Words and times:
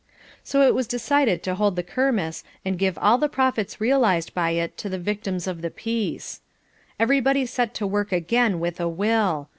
So 0.43 0.63
it 0.63 0.73
was 0.73 0.87
decided 0.87 1.43
to 1.43 1.53
hold 1.53 1.75
the 1.75 1.83
Kermesse 1.83 2.43
and 2.65 2.79
give 2.79 2.97
all 2.97 3.19
the 3.19 3.29
profits 3.29 3.79
realised 3.79 4.33
by 4.33 4.49
it 4.49 4.75
to 4.79 4.89
the 4.89 4.97
Victims 4.97 5.45
of 5.45 5.61
the 5.61 5.69
Peace. 5.69 6.41
Everybody 6.99 7.45
set 7.45 7.75
to 7.75 7.85
work 7.85 8.11
again 8.11 8.59
with 8.59 8.79
a 8.79 8.89
will. 8.89 9.47